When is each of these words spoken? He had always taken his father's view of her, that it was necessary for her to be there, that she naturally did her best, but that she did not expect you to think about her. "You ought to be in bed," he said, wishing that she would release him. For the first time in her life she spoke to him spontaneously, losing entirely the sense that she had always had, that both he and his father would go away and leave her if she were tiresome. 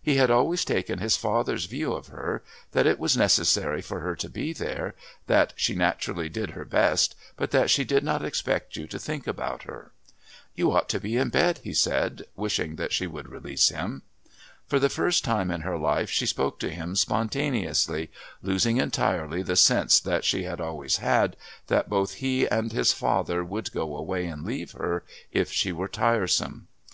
He 0.00 0.14
had 0.16 0.30
always 0.30 0.64
taken 0.64 1.00
his 1.00 1.18
father's 1.18 1.66
view 1.66 1.92
of 1.92 2.06
her, 2.06 2.42
that 2.72 2.86
it 2.86 2.98
was 2.98 3.14
necessary 3.14 3.82
for 3.82 4.00
her 4.00 4.16
to 4.16 4.30
be 4.30 4.54
there, 4.54 4.94
that 5.26 5.52
she 5.54 5.74
naturally 5.74 6.30
did 6.30 6.52
her 6.52 6.64
best, 6.64 7.14
but 7.36 7.50
that 7.50 7.68
she 7.68 7.84
did 7.84 8.02
not 8.02 8.24
expect 8.24 8.76
you 8.76 8.86
to 8.86 8.98
think 8.98 9.26
about 9.26 9.64
her. 9.64 9.92
"You 10.54 10.72
ought 10.72 10.88
to 10.88 10.98
be 10.98 11.18
in 11.18 11.28
bed," 11.28 11.60
he 11.62 11.74
said, 11.74 12.24
wishing 12.36 12.76
that 12.76 12.90
she 12.90 13.06
would 13.06 13.28
release 13.28 13.68
him. 13.68 14.00
For 14.66 14.78
the 14.78 14.88
first 14.88 15.24
time 15.26 15.50
in 15.50 15.60
her 15.60 15.76
life 15.76 16.08
she 16.08 16.24
spoke 16.24 16.58
to 16.60 16.70
him 16.70 16.96
spontaneously, 16.96 18.10
losing 18.40 18.78
entirely 18.78 19.42
the 19.42 19.56
sense 19.56 20.00
that 20.00 20.24
she 20.24 20.44
had 20.44 20.58
always 20.58 20.96
had, 20.96 21.36
that 21.66 21.90
both 21.90 22.14
he 22.14 22.46
and 22.48 22.72
his 22.72 22.94
father 22.94 23.44
would 23.44 23.72
go 23.72 23.94
away 23.94 24.24
and 24.24 24.42
leave 24.46 24.72
her 24.72 25.04
if 25.32 25.52
she 25.52 25.70
were 25.70 25.86
tiresome. 25.86 26.68